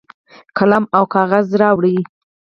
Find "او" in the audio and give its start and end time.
0.97-1.03